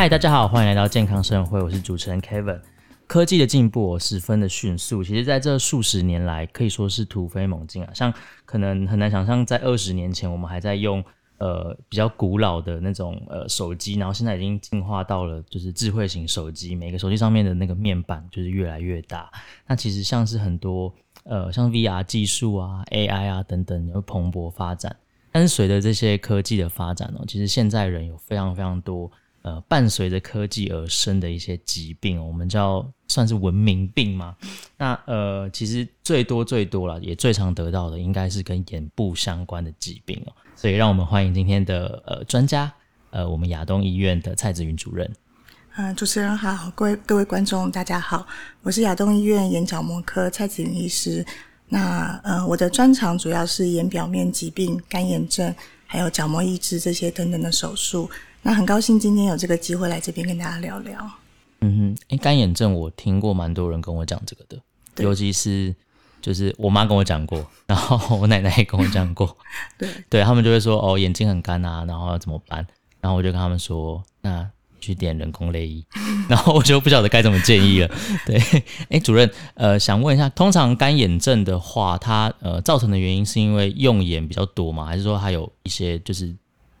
[0.00, 2.58] 嗨，大家好，欢迎来到健康生活会，我是主持人 Kevin。
[3.06, 7.90] 科技的进步十分的迅速，其实在这数十年来可以说是突飞猛进啊。
[7.92, 8.10] 像
[8.46, 11.04] 可能很难想象，在二十年前我们还在用
[11.36, 19.30] 呃比较古老的那种呃手机，然后现在已经进化到了就是智慧型手机，每个手机上面的那个面板就是越来越大。
[19.66, 20.90] 那其实像是很多
[21.24, 24.96] 呃像 VR 技术啊、AI 啊等等有蓬勃发展。
[25.30, 29.12] 但是随着这些科技的发展哦，其实现在人有非常非常多。
[29.42, 34.36] 呃，伴随着科技而生的一些疾病，我们叫算是文明病嘛？
[34.76, 40.32] 那呃，其实最多最多了，也最常得到的，应该是跟眼部相关的疾病哦。
[40.54, 42.70] 所以，让我们欢迎今天的呃专家，
[43.10, 45.10] 呃，我们亚东医院的蔡子云主任。
[45.76, 48.26] 嗯、呃，主持人好，各位各位观众大家好，
[48.62, 51.24] 我是亚东医院眼角膜科蔡子云医师。
[51.72, 55.54] 那呃，我的专长主要是眼表面疾病、干眼症，
[55.92, 58.08] 还有角膜移植这些等等的手术。
[58.42, 61.10] 那很高兴今天有这个机会来这边跟大家聊聊。
[61.62, 64.56] 嗯哼，哎、欸，干眼症我听过蛮多人跟我讲这个的，
[65.02, 65.74] 尤其是
[66.22, 69.36] 就是我妈跟我讲过，然后我奶奶也跟我讲过。
[69.76, 72.64] 对，对他们就会说哦，眼睛很干啊，然后要怎么办？
[73.00, 74.48] 然后我就跟他们说，那
[74.80, 75.84] 去点人工泪衣。
[76.28, 77.90] 然后我就不晓得该怎么建议了。
[78.24, 84.86] 对，哎、欸，主任，呃，想问一下，通常干眼症的话，它呃造成的原因是因为用眼比较多吗？
[84.86, 86.34] 还是说它有一些就是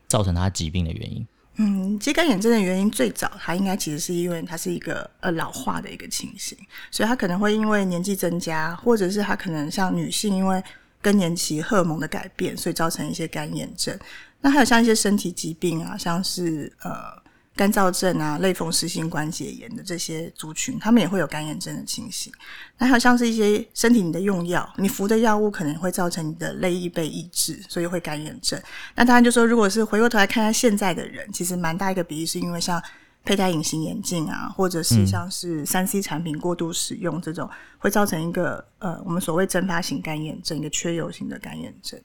[0.08, 1.26] 造成它疾病的原因？
[1.56, 6.56] 嗯，其实干眼症的原因最早，它应该其实是因为它是一个呃老化的一个情形，
[6.90, 10.62] 所以它可能会因为年纪增加，或者是它可能像女性因为
[11.02, 13.98] 更年期荷尔蒙的改变，所以造成一些干眼症。
[14.40, 17.19] 那还有像一些身体疾病啊，像是呃。
[17.60, 22.32] 干燥症啊，类风湿性关节炎的这些族群，他们也会有干眼症的情形。
[22.78, 28.58] 那还有像是一些身体你的用药，你服的药物可能会造成你的泪液被抑制，所以会干眼症。
[28.94, 32.82] 那当然就说，如果是回过头来看看现在的人，其实蛮大一个比例是因为像
[33.26, 42.00] 佩戴隐形眼镜啊，或者是像是三 C 产品过度使用这种，嗯、会造成一个呃我们所谓蒸发型干眼症，一个缺油型的干眼症。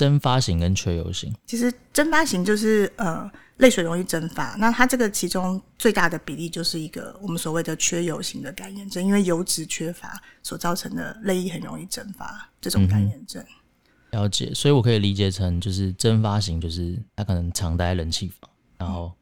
[0.00, 13.44] 蒸发型跟缺油型，其实蒸发型就是呃泪水容易蒸发，那它这个其中最大的比例就是一个我们所谓的缺油型的干眼症，因为油脂缺乏所造成的泪液很容易蒸发这种干眼症。
[14.10, 14.22] 嗯。
[14.22, 19.12] 了解，所以我可以理解成就是蒸发型，就是它可能常待在冷气房，然后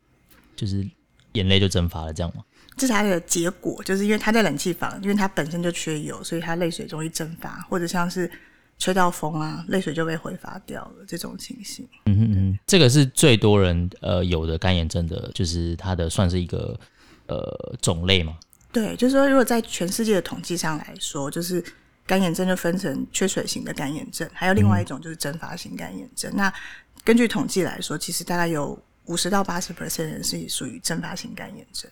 [0.54, 0.88] 就是
[1.32, 2.44] 眼泪就蒸发了，这样吗？
[2.76, 8.30] 这是它的结果，就是因为它在冷气房，因为它本身就缺油，所以它泪水容易蒸发，或者像是。
[8.78, 11.04] 吹到风啊，泪水就被挥发掉了。
[11.06, 16.78] 这种情形，嗯哼嗯，这个是最多人呃有的干眼症的，就是它的算是一个
[17.26, 18.38] 呃种类嘛。
[18.70, 21.64] 对，就是说，如果在全世界的统计上来说，就是
[22.06, 26.30] 干眼症就分成缺水型的干眼症，还有另外一种就是蒸发型干眼症。
[26.32, 26.54] 嗯、那
[27.02, 31.90] 根据统计来说，其实大概有五十到八十 percent 人是属于蒸发型干眼症。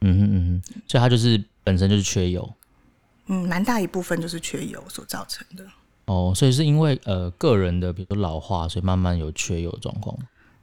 [0.00, 2.52] 嗯哼嗯哼，所以它就是本身就是缺油。
[3.28, 5.64] 嗯，蛮大一部分就是缺油所造成的。
[6.06, 10.16] 哦，所以是因为呃个人的，比如说老化，所以慢慢有缺油状况。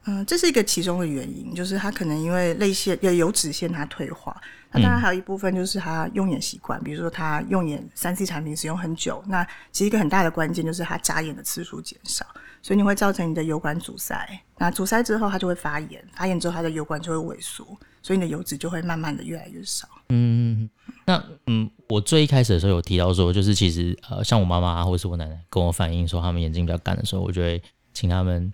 [0.06, 4.38] 嗯，这是一个其中的原因，就是他可能因为泪腺有油脂腺它退化。
[4.70, 12.26] 那当然还有一部分就是他用眼习惯，比如说他用眼三 C 产品使用很久，那其实一个很大的关键就是他眨眼的次数减少，
[12.60, 14.28] 所以你会造成你的油管阻塞。
[14.58, 17.66] 那阻塞之后，它就会发炎，发炎之后它的油管就会萎缩，
[18.04, 19.88] 所以你的油脂就会慢慢的越来越少。
[20.10, 20.68] 嗯，
[21.06, 27.60] 那嗯，我最一开始的时候有提到说，就是其实呃，像我妈妈或者是我奶奶跟我反映说，他们眼睛比较干的时候，我就会
[27.94, 28.52] 请他们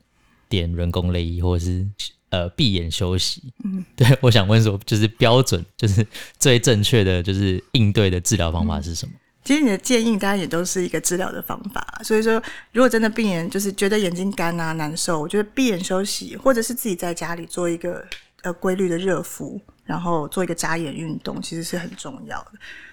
[0.49, 1.85] 点人工泪液或者是
[2.29, 3.53] 呃闭眼休息。
[3.65, 6.07] 嗯，对，我想问说，就是标准，就是
[6.39, 9.13] 最正确的就是应对的治疗方法是什么？
[9.15, 12.35] 嗯其实你的建议当然也都是一个治疗的方法，所以说
[12.73, 18.05] 如果真的病人就是觉得眼睛干啊难受，我觉得闭眼休息，或者是自己在家里做一个
[18.43, 22.53] 呃规律的热敷，然后做一个眨眼运动，其实是很重要的。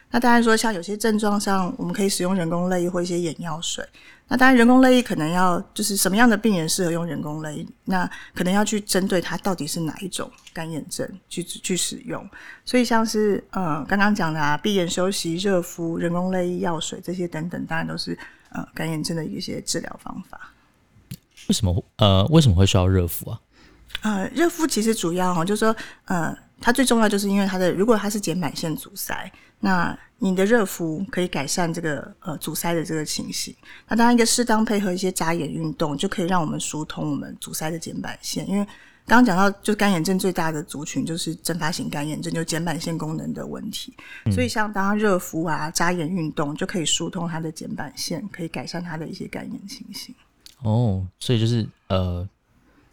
[0.09, 3.85] 那当然说像有些症状上，我们可以使用人工泪液或一些眼药水。
[4.29, 7.67] 那当然，人工泪液可能要就是什么样的病人适合用人工泪液？
[7.85, 12.25] 那可能要去针对他到底是哪一种干眼症去去使用。
[12.63, 18.17] 所以像是呃刚刚讲的啊，闭眼休息、热敷、人工泪液、药水这些等等，当然都是
[18.49, 20.53] 呃干眼症的一些治疗方法。
[21.47, 23.39] 为什么呃为什么会需要热敷啊？
[24.01, 25.75] 呃，热敷其实主要哈，就是说
[26.05, 26.37] 呃。
[26.59, 33.55] 它最重要就是因为它的，如果它是睑板腺阻塞，那你的热敷可以改善这个呃阻塞的这个情形。
[33.87, 38.49] 那当然一个适当配合一些眨眼运动，就可以让我们疏通我们阻塞的睑板腺。
[38.49, 38.65] 因为
[39.05, 43.93] 刚刚讲到，就干眼症最大的族群就是蒸发型干眼症，就睑板腺功能的问题。
[44.25, 50.15] 嗯、所以像当热敷啊、眨眼运动，就可以疏通它的睑板腺，可以改善它的一些干眼情形。
[50.63, 52.27] 哦，所以就是呃。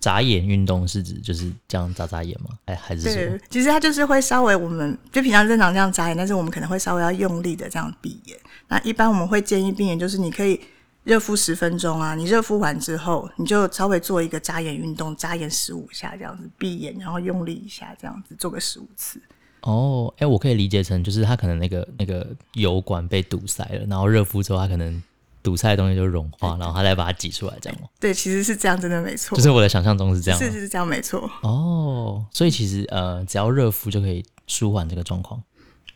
[0.04, 2.50] 眨眼运动是指就是这样眨眨眼吗？
[2.66, 8.38] 哎，还是对，其实它就是会稍微我们就平常正常这样眨眼，但是我们可能会稍微要用力的这样闭眼。
[8.68, 10.60] 那一般我们会建议病人就是你可以
[11.04, 19.18] 热敷十分钟啊，你热敷完之后，你就稍微做一个眨眼运动，眨眼十五下这样子，闭眼然后用力一下这样子，做个十五次。
[19.62, 25.02] 哦，哎，我可以理解成就是他可能那个那个油管被堵塞了，然后热敷之后他可能。
[25.44, 27.86] 堵塞的东西就融化，然后他再把它挤出来，这样吗？
[28.00, 29.36] 对，其实是这样，真的没错。
[29.36, 31.30] 就是我的想象中是这样，是是这样，没错。
[31.42, 35.40] 哦，所以其实呃，只要热敷就可以舒缓这个状况。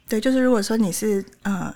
[0.07, 1.75] 对，就是如果说你是呃，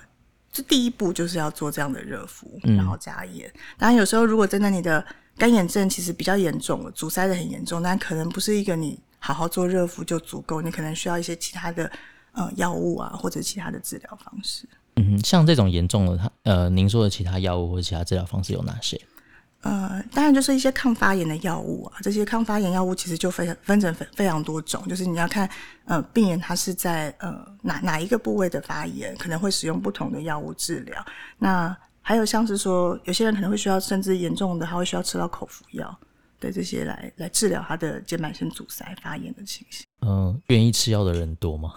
[0.51, 3.49] 这第一步就是要做这样的热敷，然后加盐。
[3.49, 5.03] 嗯、当然，有时候如果真的你的
[5.35, 11.91] 干眼症其实比较严重了，阻塞的很严重，但可能不是一个你好好做热敷就足够，你可能需要一些其他的
[12.33, 14.69] 呃药物啊，或者其他的治疗方式。
[14.95, 18.99] 嗯，像这种严重的，它呃，您说的其他药物或者其他治疗方式有哪些？
[19.61, 21.97] 呃，当然就是一些抗发炎的药物啊。
[22.01, 25.49] 这些抗发炎药物其实就非常分成非非常多种，就是你要看
[25.85, 31.05] 呃病人他是在呃哪哪一个部位的发炎，可能会使用不同的药物治疗。
[31.39, 35.97] 那还有像是说，有些人可能会需要，甚至严重的，他会需要吃到口服药，
[36.41, 39.85] 对这些来来治疗他的肩膀性阻塞发炎的情形。
[40.01, 41.75] 嗯、呃，愿意吃药的人多吗？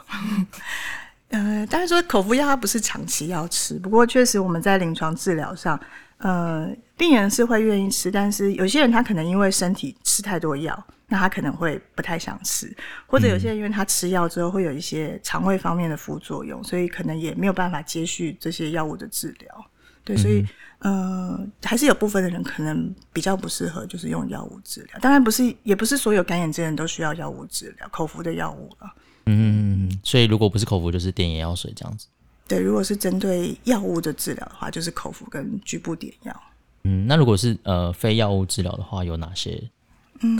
[1.28, 5.78] 呃，当然说口服药它不是长期要吃，不过确实我们在临床治疗上，
[6.18, 12.72] 呃，病人是会愿意吃，但是有些人他可能因为身体吃太多药，那他可能会不太想吃，
[13.06, 19.66] 或者有些人因为他吃药之后会有一些肠胃方面的副作用，所以可能也没有办法接续这些药物的治疗。
[20.04, 20.46] 对，所以
[20.78, 24.98] 呃，还是有部分的人可能比较不适合就是用药物治疗。
[25.00, 28.94] 当然不是，也不是所有干眼症人都需要药物治疗，口服的药物了。
[29.26, 32.06] 嗯，所以如果不是口服，就是点眼药水这样子。
[32.48, 36.42] 对，如果是针对药物的治疗的话，就是口服跟局部点药。
[36.84, 39.60] 嗯，那如果是呃非药物治疗的话，有哪些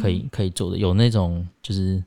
[0.00, 0.78] 可以、嗯、可以做的？
[0.78, 2.00] 有那种就是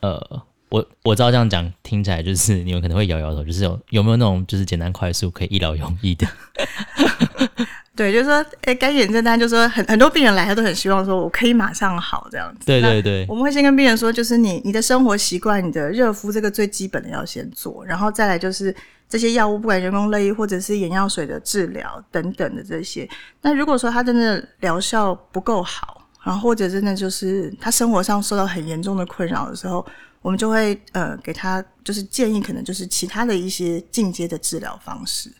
[0.00, 6.28] 呃，我我知道这样讲听起来就是你们可能会摇摇头，就是有有没有那种就是简单快速可以一劳永逸的？
[8.00, 12.64] 对，就是说，哎，干眼症，大家就说很很多病人来，他都很希望说，我可以马上好这样子。
[12.64, 18.74] 对对对，我们会先跟病人说，就是你你的生活习惯，你的热敷这个最基本的要先做，然后再来就是
[19.06, 23.06] 这些药物，不管人工泪液或者是眼药水的治疗等等的这些。
[23.42, 29.84] 那如果说他真的疗效不够好，然后或者真的就是他生活上受到很严重的困扰的时候，
[30.22, 35.30] 我们就会呃给他就是建议，可能就是其他的一些进阶的治疗方式。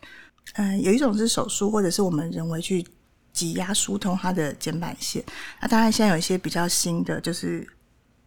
[0.55, 2.85] 嗯，有一种是手术，或者是我们人为去
[3.33, 5.23] 挤压疏通它的肩膀腺。
[5.61, 7.67] 那当然，现在有一些比较新的，就是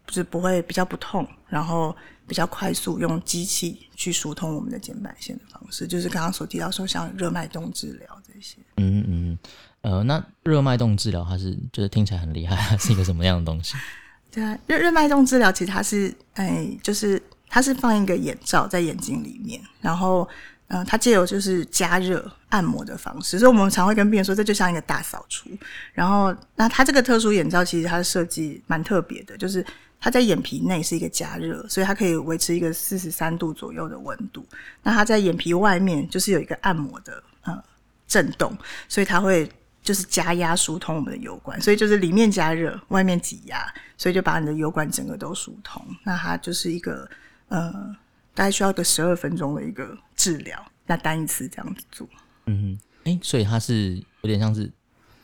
[0.08, 1.94] 就是不会比较不痛，然后
[2.26, 8.58] 比较快速用机器去疏通我们的肩膀腺的方式，就是刚刚所提到说像热脉动治疗这些。
[8.78, 9.38] 嗯嗯，
[9.82, 13.76] 呃，那热脉动治疗它是就是听起来很厉害，它是一个什么样的东西？
[14.32, 20.26] 对啊，热热脉动治疗其实它是哎，就是它是放一个眼罩在眼睛里面，然后。
[20.70, 25.50] 嗯，它借由就是加热按摩的方式，所以我们常会跟病人说，这就像一个大扫除。
[25.94, 29.64] 然后，那它这个特殊眼罩其实它的设计蛮特别的，就是
[30.00, 34.44] 它在眼皮内是一个加热，所以它可以维持一个四十三度左右的温度。
[34.82, 37.64] 那它在眼皮外面就是有一个按摩的呃
[38.08, 38.58] 震动，
[38.88, 39.48] 所以它会
[39.84, 45.86] 就是加压疏通我们的油管，所以就是里面加热，外面挤压，所以就把你的油管整个都疏通。
[46.04, 47.08] 那它就是一个
[47.50, 47.96] 呃。
[48.34, 52.08] 大概需要个十二分钟的一个治疗，那单一次这样子做。
[52.46, 54.72] 嗯，哎、欸，所以它是有点像是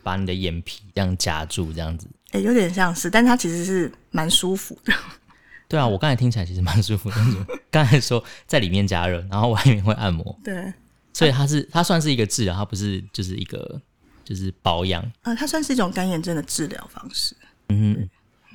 [0.03, 2.07] 把你的眼皮这样夹住这样子。
[2.31, 4.93] 哎、欸，有点像是，但它其实是蛮舒服的。
[5.67, 7.15] 对啊，我刚才听起来其实蛮舒服的。
[7.71, 10.37] 刚才说在里面加热，然后外面会按摩。
[10.45, 10.73] 对，
[11.13, 13.81] 所以它是它算是一个治疗，它不是就是一个
[14.23, 15.01] 就是保养。
[15.03, 17.35] 啊、呃，它算是一种干眼症的治疗方式。
[17.69, 18.09] 嗯，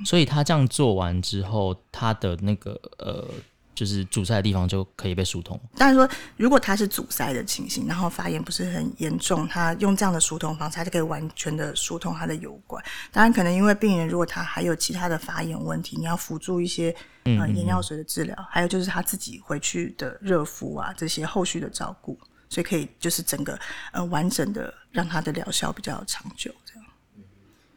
[0.04, 3.28] 所以他这样做完之后，他的那个呃。
[3.74, 5.60] 就是阻塞的地方就可以被疏通。
[5.76, 12.82] 但是说，如果它是阻塞的情形，然后发炎不是很严重，它用这样的疏通方式，它就可以完全的疏通它的油管。
[13.10, 23.58] 当然，可能因为病人如果他还有其他的发炎问题，你要辅助一些呃眼药水的治疗，还有就是他自己回去的热敷啊这些后续的照顾，所以可以就是整个
[23.92, 26.54] 呃完整的让他的疗效比较长久。
[26.64, 26.86] 这样，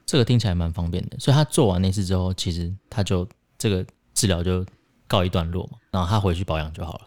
[0.05, 1.17] 这个听起来蛮方便的。
[1.19, 3.27] 所以他做完那次之后，其实他就
[3.57, 4.65] 这个治疗就。
[5.07, 7.01] 告一段落嘛，然后他回去保养就好了。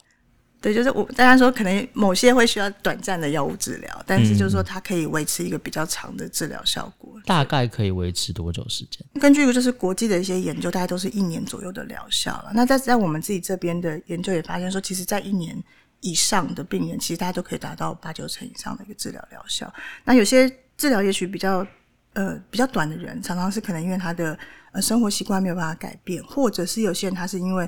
[0.63, 7.11] 对，就是我大家说，可能某些会需要短暂的药物治疗，但是就是说，它可以维持一个比较长的治疗效果。
[7.15, 9.03] 嗯、大概可以维持多久时间？
[9.19, 12.53] 根据就是国际的一些研究，大概都是一年左右的疗效了。
[12.55, 15.57] 那在在我们自己这边的研究也发现说，其实，在一年
[16.01, 19.73] 以上的病人，其实大家都可以达到八九成以上的一个治疗疗效。
[20.05, 21.67] 那有些治疗也许比较
[22.13, 24.39] 呃比较短的人，常常是可能因为他的
[24.73, 27.67] 呃生活习惯没有办法改变，或者是有些人他是因为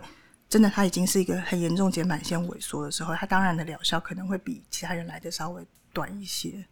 [0.53, 6.63] 真的他已经是一个很严重睑板腺萎缩的时候，他当然的疗效可能会比其他人来的稍微短一些。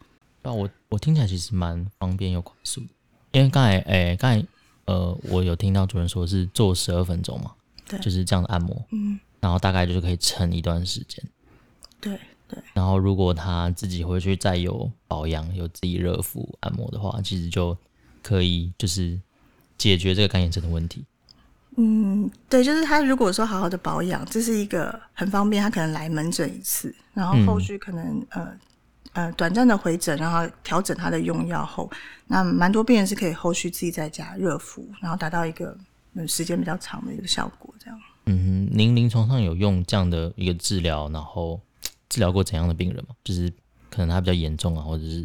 [0.43, 2.89] 那我我听起来其实蛮方便又快速的，
[3.33, 4.47] 因为刚才诶刚才
[4.85, 7.55] 呃我有听到主任说是做十二分钟嘛，
[7.89, 11.25] 对，就是这样的按摩，嗯，然后大概就是可以撑一段时间，
[12.03, 12.21] 对。
[12.47, 17.79] 对，然后如果他自己回去再有保养，有自己热敷按摩的话，其实就
[18.23, 19.19] 可以就是
[19.79, 21.05] 解决这个干眼症的问题。
[21.77, 28.59] 嗯，对，就是他如果说好好的保养，这是一个很方便，他可能来门诊一次，然后后续可能、嗯、呃
[29.13, 31.91] 呃短暂的回诊，然后调整他的用药后，
[32.27, 35.77] 那蛮多病人是可以后续自己在家热敷，然后达到一个
[36.15, 38.01] 嗯时间比较长的一个效果，这样。
[38.27, 41.61] 嗯哼，您临床上有用这样的一个治疗，然后。
[42.13, 43.15] 治疗过怎样的病人吗？
[43.23, 43.49] 就是
[43.89, 45.25] 可能他比较严重啊，或者是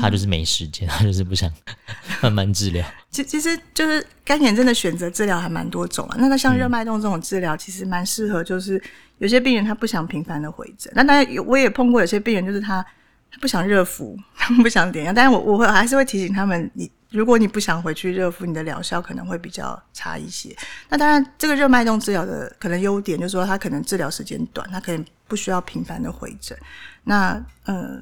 [0.00, 1.50] 他就是没时间，嗯、他就是不想
[2.22, 2.84] 慢慢治疗。
[3.10, 6.16] 其其实就是干眼症的选择治疗还蛮多种啊。
[6.18, 8.82] 那他像热脉动这种治疗，其实蛮适合，就是
[9.18, 10.92] 有些病人他不想频繁的回诊。
[10.94, 12.84] 那当然，我也碰过有些病人，就是他
[13.30, 15.12] 他不想热敷， 他们不想点药。
[15.12, 20.54] 但是我我会还是会提醒他们，你如果你不想回去热敷，你的疗效可能会比较差一些。
[20.90, 25.04] 那当然，这个热脉动治疗的可能优点就是说，它可能治疗时间短，它可能。
[25.28, 26.56] 不需要频繁的回诊，
[27.04, 28.00] 那呃，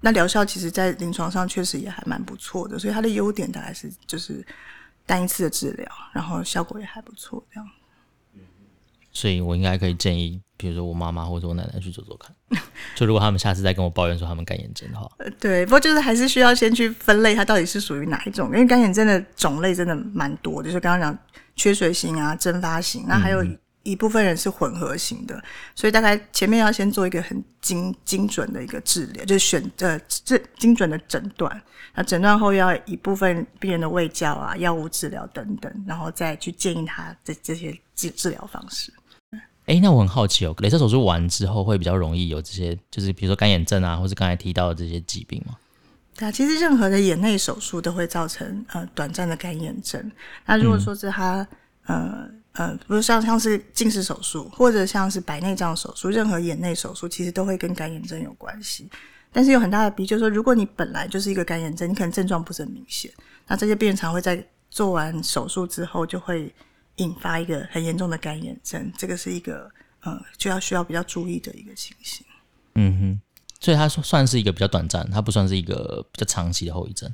[0.00, 4.44] 那疗效其实在临床上确实也还蛮不错的，所以它的优点大概是就是
[5.06, 7.68] 单一次的治疗，然后效果也还不错这样。
[9.12, 12.34] 所以我应该可以建议，比如说我妈妈或者我奶奶去做做看，
[12.94, 21.18] 就如果他们下次再跟我抱怨说他们干眼症的话，呃，对，不过就是还是需要先去分类它到底是属于哪一种，因为干眼症的种类真的蛮多的，就是刚刚讲
[21.56, 23.44] 缺水型啊、蒸发型，那还有。
[23.82, 25.42] 嗯一部分人是混合型的，
[25.74, 31.62] 所以大概前面要先做一个很精精准的一个治疗，就是选呃这精准的诊断。
[31.94, 38.92] 那诊断后要一部分病人的胃教啊、药物治疗等等，然后再去建议他这这些治治疗方式。
[39.64, 45.56] 哎、欸，那我很好奇哦，镭射手术完之后会比较容易有这些，就是比如说干眼症啊，或是刚才提到的这些疾病吗？
[46.14, 50.12] 对啊，其实任何的眼内手术都会造成呃短暂的干眼症。
[50.44, 51.46] 那如果说是他、
[51.86, 52.30] 嗯、呃。
[52.52, 58.90] 呃，比如像像是近视手术，或者像是白内障手术，任何眼内手术其实都会跟干眼症有关系。
[59.32, 63.08] 但是有很大的比，就是说，如果你本来就是一个干眼症，你可能症状不是很明显，
[63.46, 66.52] 那这些病人常会在做完手术之后，就会
[66.96, 68.92] 引发一个很严重的干眼症。
[68.98, 72.26] 这个是一个呃，就要需要比较注意的一个情形。
[72.74, 73.20] 嗯哼，
[73.60, 77.08] 所以它算是一个比较短暂，它不算是一个比较长期的后遗症。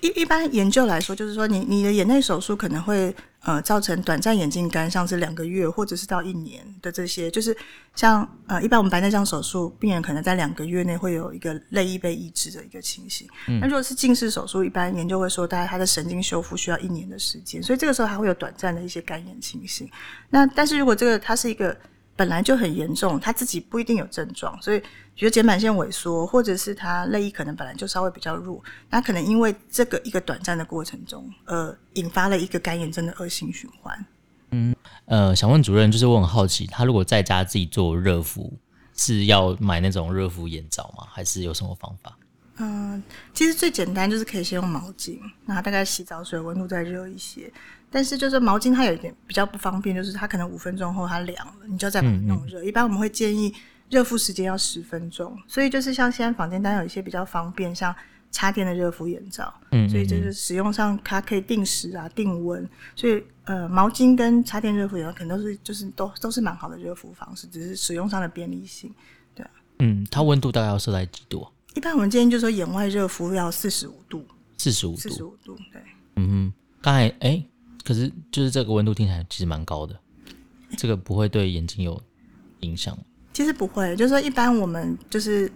[0.00, 7.56] 一一般研究来说，就是说你你的眼内手术可能会呃造成短暂眼睛干，像是两个月或者是到一年的这些，就是
[7.94, 13.28] 像呃一般我们白内障手术，病人可能在两个月内会有一个泪液被抑制的一个情形。
[13.46, 19.88] 那、嗯、如果是近视手术，一般研究会说，大概他的神经修复需要一年的时间，所以这个时候还会有短暂的一些干眼情形。
[20.30, 21.76] 那但是如果这个它是一个
[22.20, 24.82] 本来就很严重，他自己不一定有症状，所以
[25.16, 34.06] 觉得睑板腺萎缩，或者是他泪液可能本来就稍微比较弱，那可能因为这个一个短暂的过程中，呃，引发了一个干眼症的恶性循环。
[34.50, 38.52] 嗯，呃，想问主任，就是我很好奇，他如果在家自己做热敷，
[38.94, 41.06] 是要买那种热敷眼罩吗？
[41.10, 42.18] 还是有什么方法？
[42.60, 43.02] 嗯、呃，
[43.34, 47.50] 其实最简单就是可以先用毛巾，那大概洗澡水温度再热一些。
[47.90, 52.60] 但是就是毛巾它有一点比较不方便，就是它可能五分钟后它凉了，你就要再把它弄热。
[52.60, 52.66] 嗯嗯。
[52.66, 53.52] 一般我们会建议
[53.88, 57.92] 热敷时间要十分钟，所以就是像现在房间当然有一些比较方便，像
[58.30, 59.52] 插电的热敷眼罩，
[59.90, 68.94] 所以就是使用上它可以定时啊定温，所以呃毛巾跟插电热敷眼罩可能都是就是都都是蛮好的热敷方式，只是使用上的便利性，
[69.34, 69.50] 对啊。
[69.80, 71.44] 嗯，它温度大概要设在几度？
[71.74, 74.24] 一般我们建议就是说眼外热敷要四十五度，
[74.58, 75.82] 四十五度，四十五度，对。
[76.16, 77.30] 嗯哼，刚才哎。
[77.30, 77.46] 欸
[77.82, 79.98] 可是，就是这个温度听起来其实蛮高的，
[80.76, 82.00] 这个不会对眼睛有
[82.60, 82.96] 影响？
[83.32, 85.50] 其实不会，就是说一般我们就是，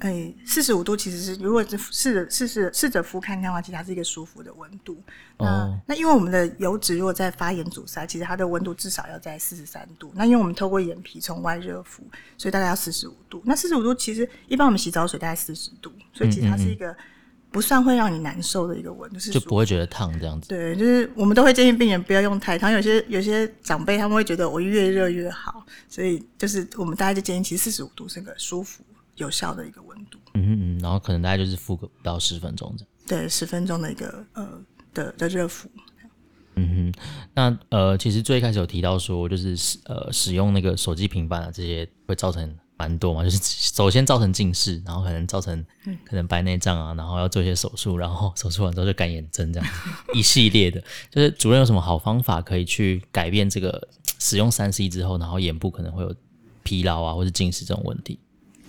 [0.00, 5.00] 哎，四十五度其实是如果是试着试试试着敷看看的话，其实它是一个舒服的温度。
[5.38, 10.10] 那、哦、那因为我们的油脂如果在发炎阻塞，其实它的温度至少要在四十三度。
[10.14, 12.02] 那因为我们透过眼皮从外热敷，
[12.36, 13.40] 所以大概要四十五度。
[13.44, 16.96] 那四十五度其实一般我们洗澡水大概四十度，所以其实它是一个。
[17.52, 20.48] 不算会让你难受的一个温度，就是就不会觉得烫这样子。
[20.48, 28.84] 对，就是我们都会建议病人不要用太烫，有些有些长辈他们会觉得我越热越好，所以就是我们大家就建议，其实四十五度是个舒服
[29.20, 30.18] 有效的一个温度。
[30.34, 32.90] 嗯嗯，然后可能大概就是敷个不到十分钟这样。
[33.06, 34.60] 对，十分钟的一个呃
[34.92, 35.70] 的的热敷。
[36.56, 37.00] 嗯哼，
[37.34, 45.64] 那呃其实最开始有提到说，就是使呃使用那个手机、平板啊这些会造成蛮多嘛， 就是首先造成近视，然后可能造成
[46.04, 49.68] 可能白内障啊，然后要做一些手术，然后手术完之后就干眼症这样
[50.12, 50.82] 一系列的。
[51.10, 56.14] 就是主任有什么好方法可以去改变这个使用三 C 之后，然后眼部可能会有
[56.62, 58.18] 疲劳啊，或者近视这种问题？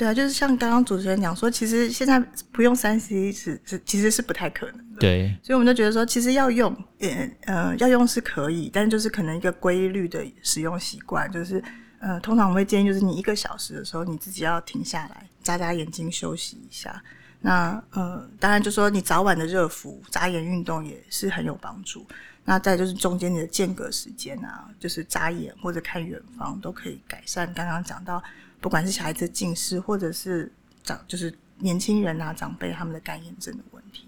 [0.01, 2.19] 对啊，就是像刚刚主持人讲说，其实现在
[2.51, 4.99] 不用三 C 是是其实是不太可能的。
[4.99, 11.63] 对，所以我们就觉得说，其实要用，呃呃，要用是可以，但是就是可能一个规律的使用习惯，就是。
[12.03, 16.99] 呃，通常我会建议，就是你一个小时的时候，你自己要停下来，眨眨眼睛休息一下。
[17.41, 22.03] 那呃，当然就说你早晚的热敷、眨眼运动也是很有帮助。
[22.43, 28.23] 那再就是中间你的间隔时间啊，就是眨眼或者看远方，都可以改善刚刚讲到，
[28.61, 30.49] 不管是小孩子近视，或者是
[30.83, 34.07] 长就是年轻人啊长辈他们的干眼症的问题。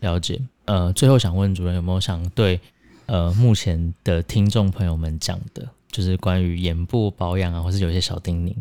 [0.00, 0.40] 了解。
[0.64, 2.60] 呃，最后想问主任有没有想对
[3.06, 5.68] 呃目前的听众朋友们讲的？
[5.90, 8.54] 就是关于眼部保养啊，或是有些小叮咛。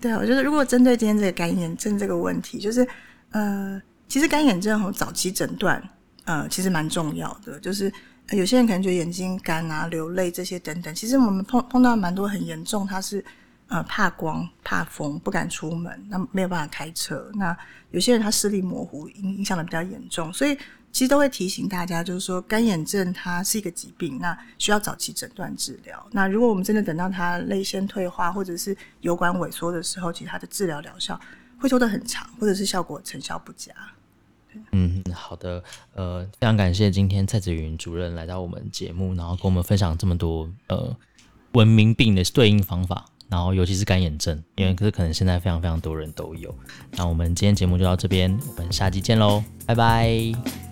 [0.00, 2.86] 对啊，我觉得如果针对今天这个干眼症这个问题，就是
[3.30, 5.82] 呃，其实干眼症和早期诊断
[6.24, 7.58] 呃，其实蛮重要的。
[7.60, 7.90] 就是、
[8.26, 13.24] 呃、有些人可能觉得眼睛干啊、流泪这些等等，其实我们碰碰到蛮多很严重，它是
[13.68, 17.30] 呃怕光、怕风，不敢出门，那没有办法开车。
[17.34, 17.56] 那
[17.90, 20.56] 有些人他视力模糊，影影响的比较严重，所以。
[20.94, 26.06] 其实都会提醒大家，就是说干眼症它是一个疾病，那需要早期诊断治疗。
[26.12, 31.20] 那如果我们真的等到它泪腺退化或者是油管萎缩的时候，其实它的治疗疗效
[31.58, 33.72] 会拖得很长，或者是效果成效不佳。
[34.70, 35.60] 嗯，好的，
[35.94, 40.96] 呃，非常感谢今天蔡子云主任来到我们节目，然后跟我们分享这么多呃
[41.54, 43.04] 文明病的对应方法。
[43.28, 46.54] 然后，尤其是干眼症，因为这可能现在非常非常多人都有。
[46.92, 50.63] 那我们今天节目就到这边，我们下期见喽，拜拜。